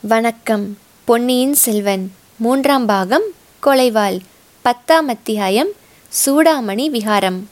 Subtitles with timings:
[0.00, 0.78] வணக்கம்.
[1.04, 2.12] பொன்னியின் செல்வன்.
[2.36, 3.22] மூன்றாம் பாகம்
[3.62, 4.18] கொலைவாள்.
[4.62, 5.68] பத்தாம் அத்தியாயம்
[6.08, 7.48] சூடாமணி விகாரம்.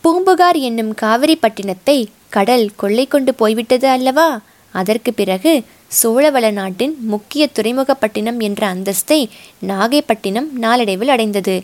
[0.00, 4.40] பூம்புகார் என்னும் காவிரி பட்டினத்தை கடல் கொள்ளை கொண்டு போய்விட்டது அல்லவா?
[4.72, 5.62] அதற்கு பிறகு
[6.02, 9.28] சோழவள நாட்டின் முக்கிய துறைமுகப்பட்டினம் என்ற அந்தஸ்தை
[9.68, 11.62] நாகைப்பட்டினம் நாளடைவில் அடைந்தது.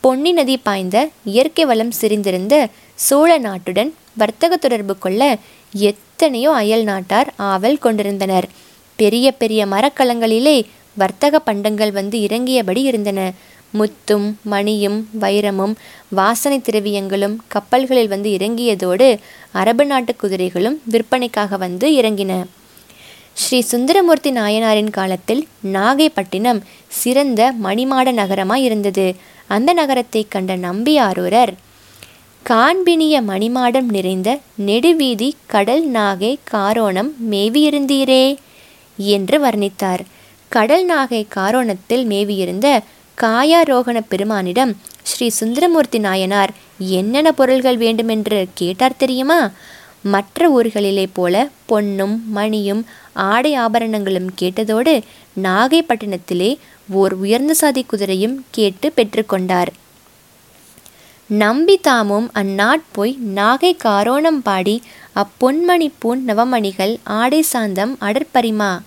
[0.00, 5.36] பொன்னி நதி பாய்ந்த இயற்கை வளம் சிரிந்திருந்த சோழ நாட்டுடன் வர்த்தக தொடர்பு கொள்ள
[5.72, 8.59] எத்தனையோ அயல் நாட்டார் ஆவல் கொண்டிருந்தனர்.
[9.02, 10.58] பெரிய பெரிய மரக்கலங்களிலே
[11.00, 13.20] வர்த்தக பண்டங்கள் வந்து இறங்கியபடி இருந்தன.
[13.78, 15.74] முத்தும் மணியும் வைரமும்
[16.18, 19.08] வாசனை திரவியங்களும் கப்பல்களில் வந்து இறங்கியதோடு
[19.60, 22.32] அரபு நாட்டு குதிரைகளும் விற்பனைக்காக வந்து இறங்கின.
[23.42, 25.42] ஸ்ரீ சுந்தரமூர்த்தி நாயனாரின் காலத்தில்
[25.76, 26.60] நாகைப்பட்டினம்
[27.00, 29.06] சிறந்த மணிமாட நகரமாய் இருந்தது.
[29.56, 31.52] அந்த நகரத்தை கண்ட நம்பியாரூரர்
[32.44, 34.28] காண்பினிய மணிமாடம் நிறைந்த
[34.66, 38.24] நெடுவீதி கடல் நாகை காரோணம் மேவியிருந்தீரே.
[39.06, 40.00] என்று வர்ணித்தார்.
[40.48, 42.80] கடல் நாகை காரோணத்தில் மேவியிருந்த
[43.18, 49.50] காயாரோகண பெருமானிடம் ஸ்ரீ சுந்தரமூர்த்தி நாயனார் என்னென்ன பொருள்கள் வேண்டுமென்று கேட்டார் தெரியுமா?
[50.02, 55.02] மற்ற ஊர்களிலே போல பொன்னும் மணியும் ஆடை ஆபரணங்களும் கேட்டதோடு
[55.42, 56.58] நாகைப்பட்டினத்திலே
[56.90, 59.66] ஓர் உயர்ந்த சாதி குதிரையும் கேட்டு பெற்றுக்கொண்டார்
[61.26, 64.82] நம்பி தாமும் அந்நாட்போய் நாகை காரோணம் பாடி
[65.14, 68.80] அப்பொன்மணி பூன் நவமணிகள் ஆடை சாந்தம் அடற்பரிமா?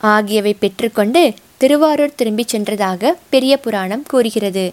[0.00, 4.72] ஆகியவை பெற்றுக்கொண்டு திருவாரூர் திரும்பிச் சென்றதாக பெரிய புராணம் கூறுகிறது.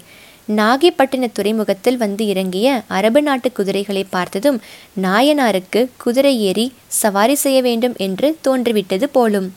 [0.56, 4.62] நாகைப்பட்டின துறைமுகத்தில் வந்து இறங்கிய அரபு நாட்டு குதிரைகளை பார்த்ததும்
[5.02, 9.54] நாயனாருக்கு குதிரை ஏறி சவாரி செய்ய வேண்டும் என்று தோன்றிவிட்டது போலும்.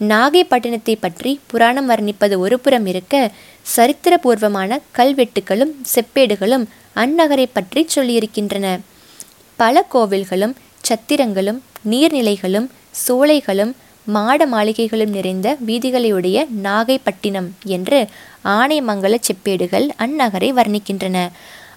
[0.00, 3.30] நாகைப்பட்டினத்தை பற்றி புராணம் வர்ணிப்பது ஒரு புறம் இருக்க
[3.76, 8.80] சரித்திரபூர்வமான கல்வெட்டுகளும் செப்பேடுகளும் அந்நகரை பற்றி சொல்லியிருக்கின்றன.
[9.56, 10.54] பல கோவில்களும்
[10.88, 12.68] சத்திரங்களும் நீர்நிலைகளும்
[13.08, 13.72] சோலைகளும்
[14.06, 17.98] மாட மாளிகைகளும் நிறைந்த வீதிகளையுடைய நாகைப்பட்டினம் என்று
[18.44, 21.28] ஆனைமங்கல செப்பேடுகள் அந்நகரை வர்ணிக்கின்றன.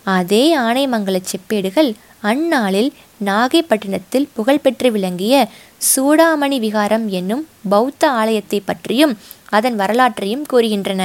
[0.03, 1.89] அதே ஆனைமங்கல செப்பேடுகள்
[2.21, 2.91] அந்நாளில்
[3.25, 5.47] நாகைப்பட்டினத்தில் புகழ்பெற்று விளங்கிய
[5.89, 9.17] சூடாமணி விகாரம் என்னும் பௌத்த ஆலயத்தை பற்றியும்
[9.49, 11.03] அதன் வரலாற்றையும் கூறுகின்றன.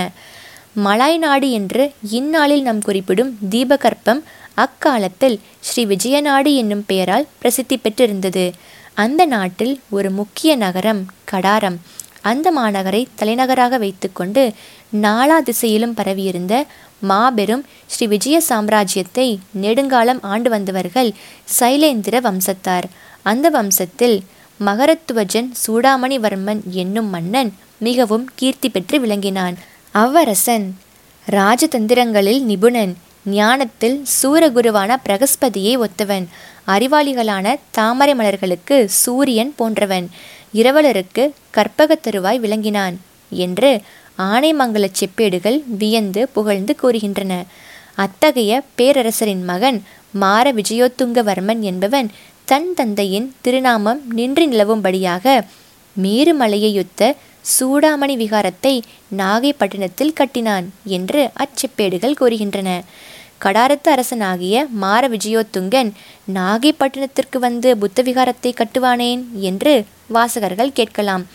[0.85, 4.23] மலாய் நாடு என்று இந்நாளில் நாம் குறிப்பிடும் தீபகற்பம்
[4.55, 8.53] அக்காலத்தில் ஸ்ரீ விஜயநாடு என்னும் பெயரால் பிரசித்தி பெற்றிருந்தது.
[8.95, 11.77] அந்த நாட்டில் ஒரு முக்கிய நகரம் கடாரம்.
[12.23, 14.53] அந்த மாநகரை தலைநகராக வைத்துக்கொண்டு
[14.97, 16.67] நாலா திசையிலும் பரவியிருந்த
[17.01, 21.13] மாபெரும் ஸ்ரீ விஜய சாம்ராஜ்யத்தை நெடுங்காலம் ஆண்டு வந்தவர்கள்
[21.61, 22.85] சைலேந்திர வம்சத்தார்.
[23.23, 24.21] அந்த வம்சத்தில்
[24.61, 29.57] மகரத்துவஜன் சூடாமணிவர்மன் என்னும் மன்னன் மிகவும் கீர்த்தி பெற்று விளங்கினான்.
[29.95, 30.67] அவ்வரசன்
[31.31, 32.97] ராஜதந்திரங்களில் நிபுணன்.
[33.25, 36.27] ஞானத்தில் சூரகுருவான பிரகஸ்பதியை ஒத்தவன்.
[36.67, 40.11] அறிவாளிகளான தாமரை மலர்களுக்கு சூரியன் போன்றவன்.
[40.55, 43.81] இரவலருக்கு கற்பகத் தருவாய் விளங்கினான் என்று
[44.19, 47.43] ஆனைமங்கல செப்பேடுகள் வியந்து புகழ்ந்து கூறுகின்றன.
[47.95, 49.83] அத்தகைய பேரரசரின் மகன்
[50.21, 52.11] மார விஜயோத்துங்கவர்மன் என்பவன்
[52.45, 55.41] தன் தந்தையின் திருநாமம் நின்று நிலவும்படியாக
[56.03, 58.83] மேருமலையையொத்த சூடாமணி விகாரத்தை
[59.17, 62.81] நாகைப்பட்டினத்தில் கட்டினான் என்று அச்செப்பேடுகள் கூறுகின்றன.
[63.45, 65.91] கடாரத்து அரசனாகிய மார விஜயோத்துங்கன்
[66.35, 69.23] நாகைப்பட்டினத்திற்கு வந்து புத்த விகாரத்தை கட்டுவானேன்?
[69.41, 71.27] என்று வாசகர்கள் கேட்கலாம்.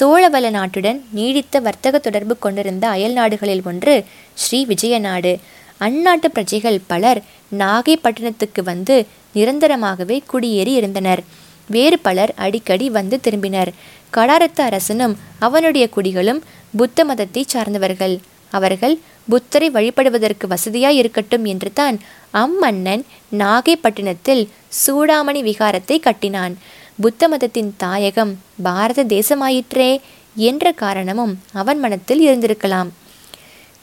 [0.00, 4.04] சோழவள நாட்டுடன் நீடித்த வர்த்தக தொடர்பு கொண்டிருந்த அயல் நாடுகளில் ஒன்று
[4.34, 5.38] ஸ்ரீ விஜயநாடு.
[5.80, 7.22] அந்நாட்டு பிரஜைகள் பலர்
[7.58, 11.22] நாகைப்பட்டினத்துக்கு வந்து நிரந்தரமாகவே குடியேறி இருந்தனர்.
[11.68, 13.70] வேறு பலர் அடிக்கடி வந்து திரும்பினர்.
[14.16, 16.40] கடாரத்து அரசனும் அவனுடைய குடிகளும்
[16.76, 18.14] புத்த மதத்தை சார்ந்தவர்கள்.
[18.52, 18.94] அவர்கள்
[19.28, 21.96] புத்தரை வழிபடுவதற்கு வசதியாய் இருக்கட்டும் என்று தான்
[22.42, 23.02] அம்மன்னன்
[23.42, 24.42] நாகைப்பட்டினத்தில்
[24.80, 26.54] சூடாமணி விகாரத்தை கட்டினான்.
[27.00, 28.32] புத்த மதத்தின் தாயகம்
[28.62, 29.90] பாரத தேசமாயிற்றே
[30.36, 32.90] என்ற காரணமும் அவன் மனத்தில் இருந்திருக்கலாம்.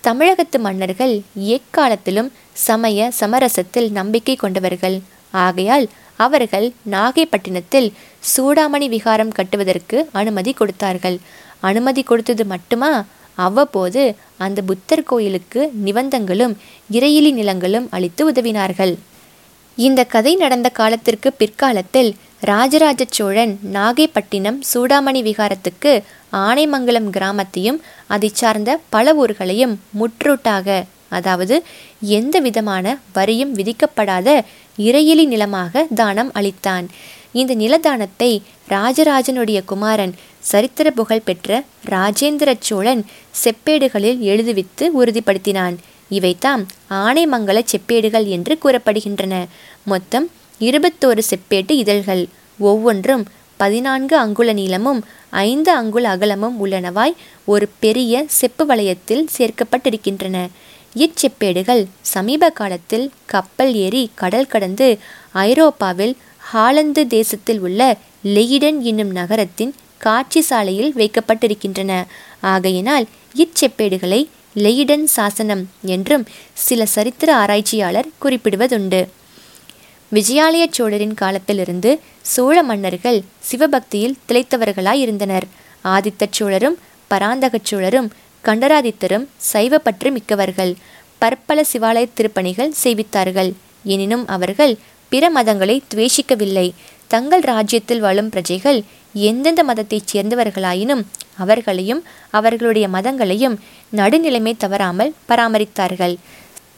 [0.03, 1.15] தமிழகத்து மன்னர்கள்
[1.55, 2.29] எக்காலத்திலும்
[2.67, 4.97] சமய சமரசத்தில் நம்பிக்கை கொண்டவர்கள்.
[5.33, 5.85] ஆகையால்
[6.25, 7.89] அவர்கள் நாகைப்பட்டினத்தில்
[8.33, 11.17] சூடாமணி விகாரம் கட்டுவதற்கு அனுமதி கொடுத்தார்கள்.
[11.69, 12.91] அனுமதி கொடுத்தது மட்டுமா?
[13.37, 14.01] அவ்வப்போது
[14.45, 16.53] அந்த புத்தர் கோயிலுக்கு நிபந்தங்களும்
[16.91, 18.93] இறையிலி நிலங்களும் அளித்து உதவினார்கள்.
[19.77, 22.09] இந்த கதை நடந்த காலத்திற்கு பிற்காலத்தில்
[22.49, 25.91] ராஜராஜ சோழன் நாகைப்பட்டினம் சூடாமணி விகாரத்துக்கு
[26.47, 27.79] ஆனைமங்கலம் கிராமத்தையும்
[28.15, 30.67] அதை சார்ந்த பல ஊர்களையும் முற்றூட்டாக
[31.17, 31.55] அதாவது
[32.17, 32.85] எந்த விதமான
[33.17, 34.29] வரியும் விதிக்கப்படாத
[34.87, 36.85] இறையிலி நிலமாக தானம் அளித்தான்.
[37.39, 38.31] இந்த நிலதானத்தை
[38.69, 40.13] ராஜராஜனுடைய குமாரன்
[40.51, 41.49] சரித்திர புகழ் பெற்ற
[41.89, 43.01] ராஜேந்திர சோழன்
[43.43, 45.75] செப்பேடுகளில் எழுதுவித்து உறுதிப்படுத்தினான்.
[46.09, 46.63] இவைதாம்
[47.03, 49.35] ஆனைமங்கல செப்பேடுகள் என்று கூறப்படுகின்றன.
[49.91, 50.27] மொத்தம்
[50.69, 52.23] இருபத்தோரு செப்பேட்டு இதழ்கள்.
[52.59, 53.23] ஒவ்வொன்றும்
[53.59, 54.99] பதினான்கு அங்குல நீளமும்
[55.45, 57.15] ஐந்து அங்குல அகலமும் உள்ளனவாய்
[57.45, 60.37] ஒரு பெரிய செப்பு வளையத்தில் சேர்க்கப்பட்டிருக்கின்றன.
[60.95, 64.87] இச்செப்பேடுகள் சமீப காலத்தில் கப்பல் ஏறி கடல் கடந்து
[65.31, 71.91] ஐரோப்பாவில் ஹாலந்து தேசத்தில் உள்ள லெயிடன் என்னும் நகரத்தின் காட்சி சாலையில் வைக்கப்பட்டிருக்கின்றன.
[72.41, 73.05] ஆகையினால்
[73.35, 74.21] இச்செப்பேடுகளை
[74.55, 79.07] லெயிடன் சாசனம் என்றும் சில சரித்திர ஆராய்ச்சியாளர் குறிப்பிடுவதுண்டு.
[80.11, 85.47] விஜயாலய சோழரின் காலத்திலிருந்து சோழ மன்னர்கள் சிவபக்தியில் திளைத்தவர்களாயிருந்தனர்.
[85.83, 86.77] ஆதித்த சோழரும்
[87.07, 88.11] பராந்தக சோழரும்
[88.43, 90.73] கண்டராதித்தரும் சைவப்பற்று மிக்கவர்கள்.
[91.17, 93.53] பற்பல சிவாலய திருப்பணிகள் செய்வித்தார்கள்.
[93.83, 94.77] எனினும் அவர்கள்
[95.09, 96.71] பிற மதங்களை துவேஷிக்கவில்லை.
[97.07, 98.83] தங்கள் ராஜ்யத்தில் வாழும் பிரஜைகள்
[99.13, 101.05] எந்தெந்த மதத்தைச் சேர்ந்தவர்களாயினும்
[101.37, 103.59] அவர்களையும் அவர்களுடைய மதங்களையும்
[103.95, 106.15] நடுநிலைமை தவறாமல் பராமரித்தார்கள்.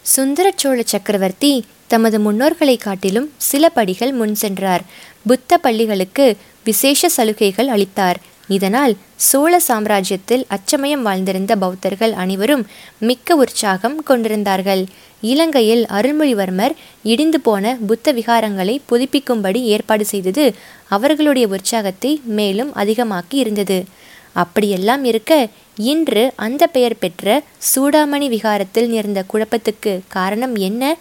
[0.02, 4.82] சுந்தர சோழ சக்கரவர்த்தி தமது முன்னோர்களை காட்டிலும் சில படிகள் முன் சென்றார்.
[5.28, 8.20] புத்த பள்ளிகளுக்கு விசேஷ சலுகைகள் அளித்தார்.
[8.48, 12.64] இதனால் சோழ சாம்ராஜ்யத்தில் அச்சமயம் வாழ்ந்திருந்த பௌத்தர்கள் அனைவரும்
[13.00, 14.84] மிக்க உற்சாகம் கொண்டிருந்தார்கள்.
[15.22, 16.74] இலங்கையில் அருள்மொழிவர்மர்
[17.04, 20.54] இடிந்து போன புத்த விகாரங்களை புதுப்பிக்கும்படி ஏற்பாடு செய்தது
[20.88, 23.86] அவர்களுடைய உற்சாகத்தை மேலும் அதிகமாக்கி இருந்தது.
[24.34, 25.34] அப்படியெல்லாம் இருக்க
[25.76, 27.42] இன்று அந்த பெயர் பெற்ற
[27.76, 30.98] சூடாமணி விகாரத்தில் நேர்ந்த குழப்பத்துக்கு காரணம் என்ன?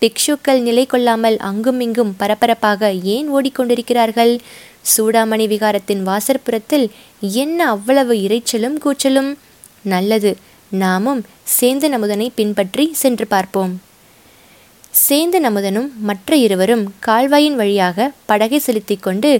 [0.00, 4.32] பிக்ஷுக்கள் நிலை கொள்ளாமல் அங்குமிங்கும் பரபரப்பாக ஏன் ஓடிக்கொண்டிருக்கிறார்கள்?
[4.92, 6.86] சூடாமணி விகாரத்தின் வாசற்புறத்தில்
[7.20, 9.30] என்ன அவ்வளவு இறைச்சலும் கூச்சலும்?
[9.82, 10.30] நல்லது
[10.68, 11.20] நாமும்
[11.60, 13.72] சேந்த நமுதனை பின்பற்றி சென்று பார்ப்போம்.
[15.08, 19.30] சேந்த நமுதனும் மற்ற இருவரும் கால்வாயின் வழியாக படகை செலுத்தி கொண்டு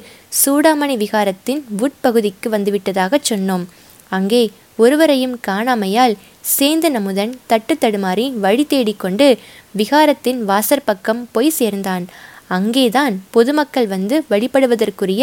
[0.40, 3.64] சூடாமணி விகாரத்தின் உட்பகுதிக்கு வந்துவிட்டதாகச் சொன்னோம்.
[4.08, 6.14] அங்கே ஒருவரையும் காணாமையால்
[6.58, 9.38] சேந்த நமுதன் தட்டு தடுமாறி வழி தேடிக்கொண்டு
[9.78, 12.06] விகாரத்தின் வாசற்பக்கம் போய் சேர்ந்தான்.
[12.48, 15.22] அங்கேதான் பொதுமக்கள் வந்து வழிபடுவதற்குரிய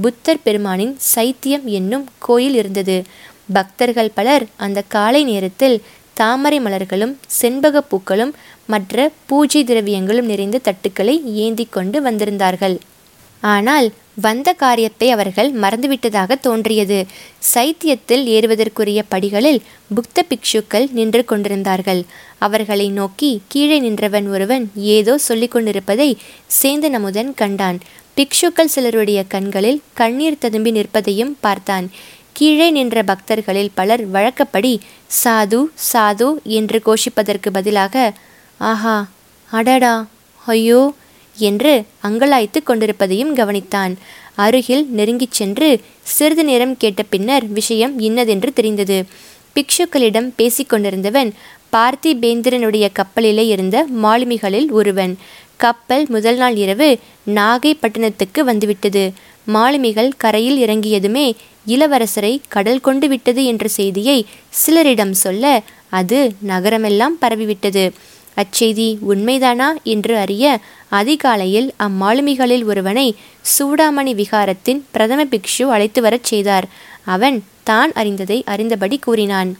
[0.00, 2.96] புத்தர் பெருமானின் சைத்தியம் என்னும் கோயில் இருந்தது.
[3.52, 5.82] பக்தர்கள் பலர் அந்த காலை நேரத்தில்
[6.14, 8.34] தாமரை மலர்களும் செண்பக பூக்களும்
[8.66, 12.76] மற்ற பூஜை திரவியங்களும் நிறைந்த தட்டுக்களை ஏந்தி கொண்டு வந்திருந்தார்கள்.
[13.40, 13.92] ஆனால்
[14.24, 16.98] வந்த காரியத்தை அவர்கள் மறந்துவிட்டதாக தோன்றியது.
[17.54, 19.60] சைத்தியத்தில் ஏறுவதற்குரிய படிகளில்
[19.96, 22.02] புக்த பிக்ஷுக்கள் நின்று கொண்டிருந்தார்கள்.
[22.38, 24.64] அவர்களை நோக்கி கீழே நின்றவன் ஒருவன்
[24.96, 26.10] ஏதோ சொல்லிக் கொண்டிருப்பதை
[26.62, 27.80] சேந்தன் அமுதன் கண்டான்.
[28.16, 31.88] பிக்ஷுக்கள் சிலருடைய கண்களில் கண்ணீர் ததும்பி நிற்பதையும் பார்த்தான்.
[32.32, 34.72] கீழே நின்ற பக்தர்களில் பலர் வழக்கப்படி
[35.22, 35.60] சாது
[35.92, 36.28] சாது
[36.58, 38.12] என்று கோஷிப்பதற்கு பதிலாக
[38.70, 38.96] ஆஹா
[39.48, 39.94] அடடா
[40.46, 40.80] ஐயோ
[41.38, 43.94] என்று அங்கலாய்த்து கொண்டிருப்பதையும் கவனித்தான்.
[44.34, 49.04] அருகில் நெருங்கிச் சென்று சிறிது நேரம் கேட்ட பின்னர் விஷயம் இன்னதென்று தெரிந்தது.
[49.54, 51.30] பிக்ஷுக்களிடம் பேசிக்கொண்டிருந்தவன்
[51.72, 55.18] பார்த்திபேந்திரனுடைய கப்பலிலே இருந்த மாலுமிகளில் ஒருவன்.
[55.56, 59.12] கப்பல் முதல் நாள் இரவு நாகைப்பட்டினத்துக்கு வந்துவிட்டது.
[59.44, 61.34] மாலுமிகள் கரையில் இறங்கியதுமே
[61.66, 67.90] இளவரசரை கடல் கொண்டு விட்டது என்ற செய்தியை சிலரிடம் சொல்ல அது நகரமெல்லாம் பரவிவிட்டது.
[68.42, 70.44] அச்செய்தி உண்மைதானா என்று அறிய
[70.88, 73.06] அதிகாலையில் அம்மாலுமிகளில் ஒருவனை
[73.52, 76.66] சூடாமணி விகாரத்தின் பிரதம பிக்ஷு அழைத்து வரச் செய்தார்.
[77.04, 79.50] அவன் தான் அறிந்ததை அறிந்தபடி கூறினான்.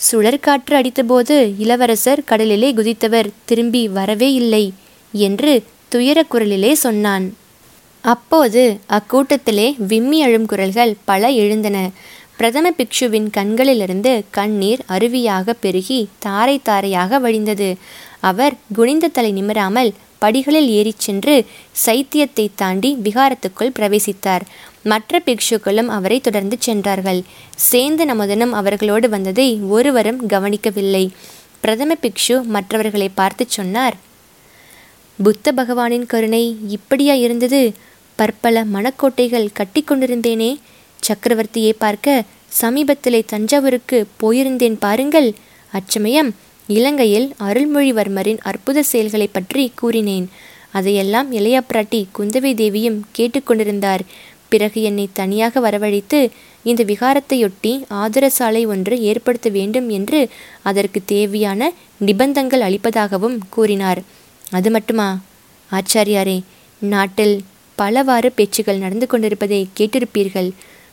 [0.00, 4.64] சுழற்காற்று அடித்தபோது இளவரசர் கடலிலே குதித்தவர் திரும்பி வரவே இல்லை
[5.12, 5.52] என்று
[5.88, 7.26] துயர குரலிலே சொன்னான்.
[8.04, 11.78] அப்போது அக்கூட்டத்திலே விம்மி அழும் குரல்கள் பல எழுந்தன.
[12.42, 17.68] பிரதம பிக்ஷுவின் கண்களிலிருந்து கண்ணீர் அருவியாக பெருகி தாரை தாரையாக வழிந்தது.
[18.20, 21.34] அவர் குனிந்த தலை நிமிராமல் படிகளில் ஏறிச் சென்று
[21.84, 24.40] சைத்தியத்தை தாண்டி விகாரத்துக்குள் பிரவேசித்தார்.
[24.82, 27.20] மற்ற பிக்ஷுக்களும் அவரை தொடர்ந்து சென்றார்கள்.
[27.70, 31.04] சேந்த நமதனும் அவர்களோடு வந்ததை ஒருவரும் கவனிக்கவில்லை.
[31.60, 33.96] பிரதம பிக்ஷு மற்றவர்களை பார்த்து சொன்னார்
[35.18, 37.62] புத்த பகவானின் கருணை இப்படியா இருந்தது?
[38.18, 40.52] பற்பல மணக்கோட்டைகள் கட்டி கொண்டிருந்தேனே.
[41.08, 42.24] சக்கரவர்த்தியை பார்க்க
[42.60, 45.28] சமீபத்திலே தஞ்சாவூருக்கு போயிருந்தேன் பாருங்கள்.
[45.72, 46.30] அச்சமயம்
[46.68, 50.26] இலங்கையில் அருள்மொழிவர்மரின் அற்புத செயல்களை பற்றி கூறினேன்.
[50.70, 54.02] அதையெல்லாம் இளையப்பிராட்டி குந்தவை தேவியும் கேட்டுக்கொண்டிருந்தார்
[54.48, 56.18] பிறகு என்னை தனியாக வரவழைத்து
[56.62, 60.20] இந்த விகாரத்தையொட்டி ஆதர சாலை ஒன்று ஏற்படுத்த வேண்டும் என்று
[60.62, 61.70] அதற்கு தேவையான
[62.06, 64.00] நிபந்தங்கள் அளிப்பதாகவும் கூறினார்.
[64.50, 65.08] அது மட்டுமா?
[65.70, 66.38] ஆச்சாரியாரே
[66.82, 67.34] நாட்டில்
[67.78, 70.50] பலவாறு பேச்சுகள் நடந்து கொண்டிருப்பதை கேட்டிருப்பீர்கள்.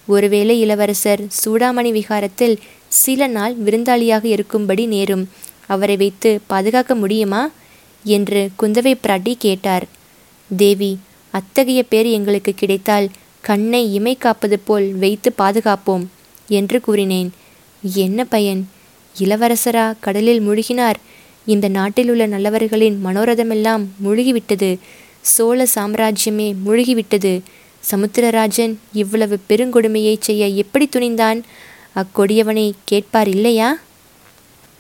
[0.10, 2.56] ஒருவேளை இளவரசர் சூடாமணி விகாரத்தில்
[2.88, 5.25] சில நாள் விருந்தாளியாக இருக்கும்படி நேரும்
[5.68, 7.42] அவரை வைத்து பாதுகாக்க முடியுமா?
[8.04, 9.86] என்று குந்தவை பிராட்டி கேட்டார்.
[10.58, 10.92] தேவி
[11.34, 13.08] அத்தகைய பேர் எங்களுக்கு கிடைத்தால்
[13.42, 16.06] கண்ணை இமை காப்பது போல் வைத்து பாதுகாப்போம்
[16.48, 17.30] என்று கூறினேன்.
[17.96, 18.62] என்ன பயன்?
[19.16, 21.00] இளவரசரா கடலில் முழுகினார்.
[21.46, 24.72] இந்த நாட்டில் உள்ள நல்லவர்களின் மனோரதமெல்லாம் முழுகிவிட்டது.
[25.22, 27.34] சோழ சாம்ராஜ்யமே முழுகிவிட்டது.
[27.84, 31.42] சமுத்திரராஜன் இவ்வளவு பெருங்கொடுமையை செய்ய எப்படி துணிந்தான்?
[31.96, 33.80] அக்கொடியவனை கேட்பார் இல்லையா?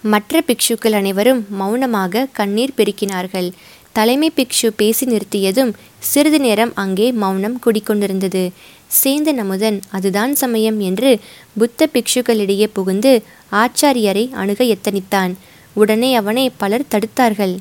[0.01, 3.51] மற்ற பிக்ஷுக்கள் அனைவரும் மௌனமாக கண்ணீர் பெருக்கினார்கள்.
[3.91, 8.51] தலைமை பிக்ஷு பேசி நிறுத்தியதும் சிறிது நேரம் அங்கே மௌனம் குடிக்கொண்டிருந்தது.
[9.03, 11.19] சேந்தன் அமுதன் அதுதான் சமயம் என்று
[11.57, 15.33] புத்த பிக்ஷுக்களிடையே புகுந்து ஆச்சாரியரை அணுக எத்தனித்தான்.
[15.73, 17.57] உடனே அவனை பலர் தடுத்தார்கள்.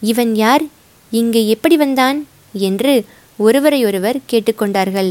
[0.00, 0.64] இவன் யார்?
[1.10, 2.26] இங்கே எப்படி வந்தான்?
[2.52, 3.04] என்று
[3.46, 5.10] ஒருவரையொருவர் கேட்டுக்கொண்டார்கள்.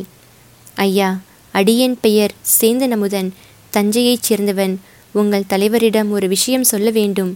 [0.75, 1.09] ஐயா
[1.53, 3.29] அடியேன் பெயர் சேந்தன் அமுதன்
[3.73, 4.75] தஞ்சையைச் சேர்ந்தவன்.
[5.19, 7.31] உங்கள் தலைவரிடம் ஒரு விஷயம் சொல்ல வேண்டும்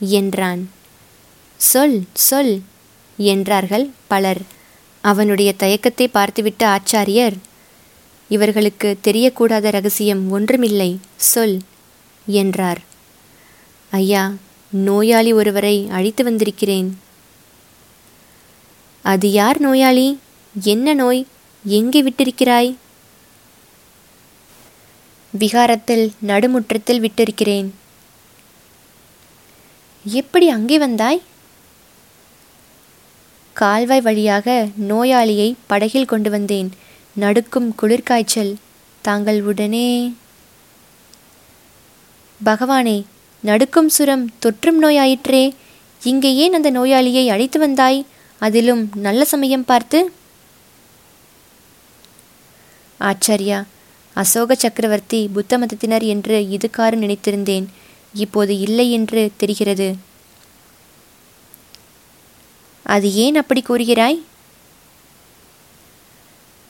[0.00, 0.62] என்றான்.
[1.60, 2.54] சொல் சொல்
[3.18, 4.40] என்றார்கள் பலர்.
[5.04, 7.36] அவனுடைய தயக்கத்தை பார்த்துவிட்ட ஆச்சாரியர்
[8.30, 10.90] இவர்களுக்கு தெரியக்கூடாத ரகசியம் ஒன்றுமில்லை
[11.32, 11.56] சொல்
[12.26, 12.80] என்றார்.
[13.92, 14.24] ஐயா
[14.72, 16.88] நோயாளி ஒருவரை அழைத்து வந்திருக்கிறேன்.
[19.12, 20.06] அது யார் நோயாளி?
[20.62, 21.20] என்ன நோய்?
[21.64, 22.70] எங்கே விட்டிருக்கிறாய்?
[25.32, 27.68] விகாரத்தில் நடுமுற்றத்தில் விட்டிருக்கிறேன்.
[30.04, 31.20] எப்படி அங்கே வந்தாய்?
[33.56, 36.70] கால்வாய் வழியாக நோயாளியை படகில் கொண்டு வந்தேன்.
[37.14, 38.52] நடுக்கும் குளிர்காய்ச்சல்.
[39.04, 39.88] தாங்கள் உடனே
[42.40, 42.98] பகவானே
[43.40, 45.44] நடுக்கும் சுரம் தொற்றும் நோயாயிற்றே.
[46.02, 48.00] இங்கே ஏன் அந்த நோயாளியை அழைத்து வந்தாய்?
[48.38, 49.98] அதிலும் நல்ல சமயம் பார்த்து
[53.00, 53.58] ஆச்சாரியா
[54.14, 57.66] அசோக சக்கரவர்த்தி புத்த மதத்தினர் என்று இதுக்காறு நினைத்திருந்தேன்.
[58.14, 59.96] இப்போது இல்லை என்று தெரிகிறது.
[62.82, 64.18] அது ஏன் அப்படி கூறுகிறாய்?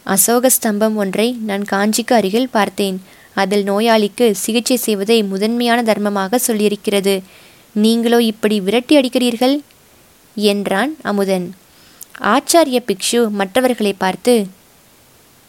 [0.07, 3.03] அசோக ஸ்தம்பம் ஒன்றை நான் காஞ்சிக்கு அருகில் பார்த்தேன்.
[3.35, 7.23] அதில் நோயாளிக்கு சிகிச்சை செய்வதை முதன்மையான தர்மமாக சொல்லியிருக்கிறது.
[7.75, 9.57] நீங்களோ இப்படி விரட்டி அடிக்கிறீர்கள்?
[10.51, 11.47] என்றான் அமுதன்.
[12.33, 14.35] ஆச்சாரிய பிக்ஷு மற்றவர்களை பார்த்து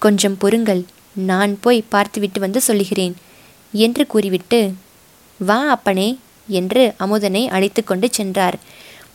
[0.01, 0.81] கொஞ்சம் பொறுங்கள்
[1.29, 3.15] நான் போய் பார்த்துவிட்டு வந்து சொல்லுகிறேன்
[3.73, 4.59] என்று கூறிவிட்டு
[5.39, 6.09] வா அப்பனே
[6.47, 8.57] என்று அமுதனை அழைத்து கொண்டு சென்றார்.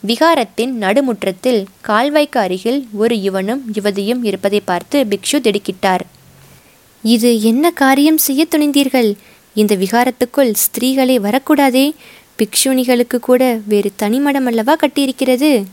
[0.07, 6.03] விகாரத்தின் நடுமுற்றத்தில் கால்வாய்க்கு அருகில் ஒரு யுவனும் யுவதியும் இருப்பதை பார்த்து பிக்ஷு திடுக்கிட்டார்.
[7.03, 9.09] இது என்ன காரியம் செய்ய துணிந்தீர்கள்?
[9.55, 11.87] இந்த விகாரத்துக்குள் ஸ்திரீகளை வரக்கூடாதே
[12.39, 15.65] பிக்ஷுனிகளுக்கு கூட வேறு தனிமடம் அல்லவா கட்டியிருக்கிறது?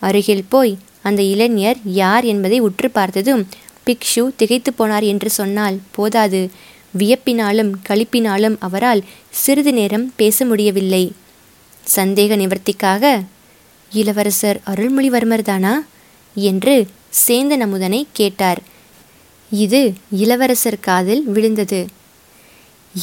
[0.00, 3.48] அருகில் போய் அந்த இளைஞர் யார் என்பதை உற்று பார்த்ததும்
[3.86, 6.50] பிக்ஷு திகைத்து போனார் என்று சொன்னால் போதாது.
[6.98, 11.12] வியப்பினாலும் களிப்பினாலும் அவரால் சிறிது நேரம் பேச முடியவில்லை.
[11.96, 13.22] சந்தேக நிவர்த்திக்காக
[13.92, 15.84] இளவரசர் அருள்மொழிவர்மர் தானா?
[16.34, 16.86] என்று
[17.26, 18.60] சேந்தன் அமுதனை கேட்டார்.
[19.50, 21.86] இது இளவரசர் காதில் விழுந்தது.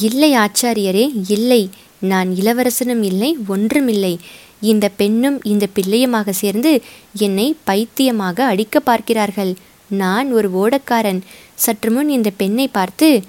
[0.01, 1.69] இல்லை ஆச்சாரியரே இல்லை.
[1.99, 4.19] நான் இளவரசனும் இல்லை ஒன்றுமில்லை.
[4.61, 6.81] இந்த பெண்ணும் இந்த பிள்ளையுமாக சேர்ந்து
[7.13, 9.53] என்னை பைத்தியமாக அடிக்க பார்க்கிறார்கள்.
[9.87, 11.19] நான் ஒரு ஓடக்காரன்.
[11.55, 13.21] சற்று முன் இந்த பெண்ணை பார்த்து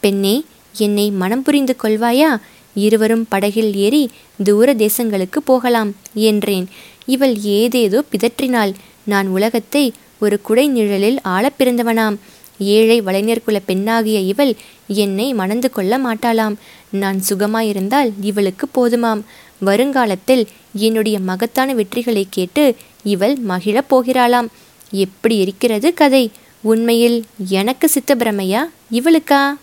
[0.00, 0.44] பெண்ணே
[0.78, 2.40] என்னை மனம் புரிந்து கொள்வாயா?
[2.74, 4.10] இருவரும் படகில் ஏறி
[4.44, 6.68] தூர தேசங்களுக்கு போகலாம் என்றேன்.
[7.06, 8.72] இவள் ஏதேதோ பிதற்றினாள்.
[9.02, 12.16] நான் உலகத்தை ஒரு குடை நிழலில் ஆளப் பிறந்தவனாம்.
[12.58, 14.54] ஏழை வளைஞர் குல பெண்ணாகிய இவள்
[14.86, 16.54] என்னை மணந்து கொள்ள மாட்டாளாம்.
[16.90, 19.20] நான் சுகமாயிருந்தால் இவளுக்கு போதுமாம்.
[19.60, 24.46] வருங்காலத்தில் என்னுடைய மகத்தான வெற்றிகளை கேட்டு இவள் மகிழப் போகிறாளாம்.
[24.90, 26.30] எப்படி இருக்கிறது கதை?
[26.60, 28.60] உண்மையில் எனக்கு சித்தப்பிரமையா
[28.92, 29.54] இவளுக்கா?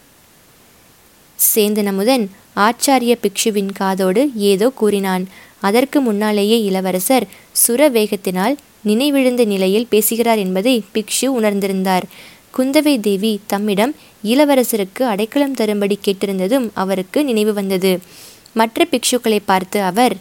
[1.55, 5.27] சேந்தன் அமுதன் ஆச்சாரிய பிக்ஷுவின் காதோடு ஏதோ கூறினான்.
[5.59, 12.01] அதற்கு முன்னாலேயே இளவரசர் சுர வேகத்தினால் நினைவிழுந்த நிலையில் பேசுகிறார் என்பதை பிக்ஷு உணர்ந்திருந்தார்.
[12.57, 13.93] குந்தவை தேவி தம்மிடம்
[14.23, 17.99] இளவரசருக்கு அடைக்கலம் தரும்படி கேட்டிருந்ததும் அவருக்கு நினைவு வந்தது.
[18.53, 20.15] மற்ற பிக்ஷுக்களை பார்த்து அவர்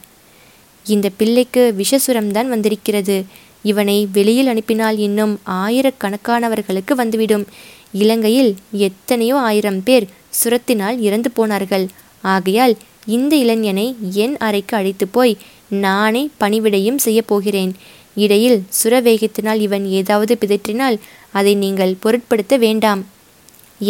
[0.87, 3.25] இந்த பிள்ளைக்கு விஷசுரம்தான் வந்திருக்கிறது.
[3.63, 7.47] இவனை வெளியில் அனுப்பினால் இன்னும் ஆயிரக்கணக்கானவர்களுக்கு வந்துவிடும்.
[7.93, 10.07] இலங்கையில் எத்தனையோ ஆயிரம் பேர்
[10.45, 11.87] சுரத்தினால் இறந்து போனார்கள்.
[12.23, 12.77] ஆகையால்
[13.07, 15.37] இந்த இளைஞனை என் அறைக்கு அழைத்து போய்
[15.69, 17.73] நானே பணிவிடையும் செய்யப் போகிறேன்.
[18.15, 20.97] இடையில் சுரவேகத்தினால் இவன் ஏதாவது பிதற்றினால்
[21.39, 23.03] அதை நீங்கள் பொருட்படுத்த வேண்டாம்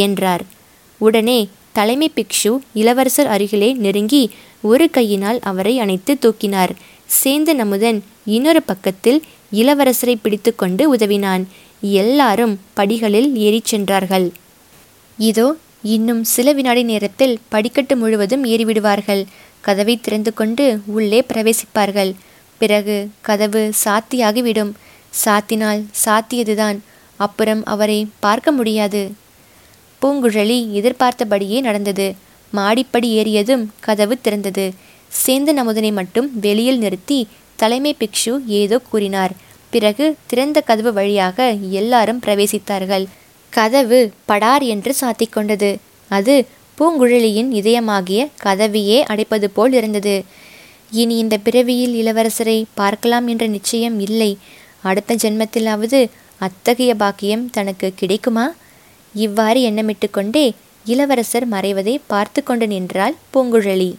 [0.04, 0.44] என்றார்.
[1.00, 1.38] உடனே
[1.78, 4.22] தலைமை பிக்ஷு இளவரசர் அருகிலே நெருங்கி
[4.70, 6.72] ஒரு கையினால் அவரை அணைத்து தூக்கினார்.
[7.18, 7.98] சேந்தன் அமுதன்
[8.36, 9.20] இன்னொரு பக்கத்தில்
[9.52, 11.44] இளவரசரை பிடித்துக்கொண்டு உதவினான்.
[12.02, 14.26] எல்லாரும் படிகளில் ஏறிச் சென்றார்கள்.
[15.18, 15.48] இதோ
[15.96, 19.22] இன்னும் சில வினாடி நேரத்தில் படிக்கட்டு முழுவதும் ஏறிவிடுவார்கள்.
[19.60, 20.64] கதவை திறந்து கொண்டு
[20.96, 22.12] உள்ளே பிரவேசிப்பார்கள்.
[22.60, 24.72] பிறகு கதவு சாத்தியாகிவிடும்.
[25.24, 26.78] சாத்தினால் சாத்தியதுதான்.
[27.16, 29.12] அப்புறம் அவரை பார்க்க முடியாது.
[30.02, 32.14] பூங்குழலி எதிர்பார்த்தபடியே நடந்தது.
[32.50, 34.72] மாடிப்படி ஏறியதும் கதவு திறந்தது.
[35.26, 39.32] சேந்தன் அமுதனை மட்டும் வெளியில் நிறுத்தி தலைமை பிக்ஷு ஏதோ கூறினார்.
[39.70, 43.06] பிறகு திறந்த கதவு வழியாக எல்லாரும் பிரவேசித்தார்கள்.
[43.50, 45.78] கதவு படார் என்று சாத்திக் கொண்டது.
[46.08, 46.46] அது
[46.78, 50.24] பூங்குழலியின் இதயமாகிய கதவையே அடைப்பது போல் இருந்தது.
[50.90, 54.38] இனி இந்த பிறவியில் இளவரசரை பார்க்கலாம் என்ற நிச்சயம் இல்லை.
[54.82, 56.08] அடுத்த ஜென்மத்திலாவது
[56.46, 58.46] அத்தகைய பாக்கியம் தனக்கு கிடைக்குமா?
[59.14, 60.46] இவ்வாறு எண்ணமிட்டு கொண்டே
[60.86, 63.90] இளவரசர் மறைவதை பார்த்து கொண்டு நின்றாள் பூங்குழலி.